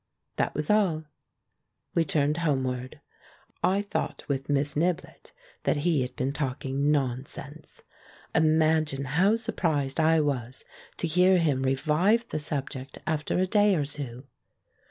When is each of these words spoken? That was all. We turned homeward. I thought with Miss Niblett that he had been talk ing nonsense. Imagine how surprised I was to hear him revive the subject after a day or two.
That 0.37 0.55
was 0.55 0.71
all. 0.71 1.03
We 1.93 2.03
turned 2.05 2.37
homeward. 2.37 2.99
I 3.63 3.83
thought 3.83 4.25
with 4.27 4.49
Miss 4.49 4.73
Niblett 4.73 5.31
that 5.61 5.77
he 5.77 6.01
had 6.01 6.15
been 6.15 6.33
talk 6.33 6.65
ing 6.65 6.89
nonsense. 6.91 7.83
Imagine 8.33 9.05
how 9.05 9.35
surprised 9.35 9.99
I 9.99 10.19
was 10.19 10.65
to 10.97 11.05
hear 11.07 11.37
him 11.37 11.61
revive 11.61 12.27
the 12.29 12.39
subject 12.39 12.97
after 13.05 13.37
a 13.37 13.45
day 13.45 13.75
or 13.75 13.85
two. 13.85 14.23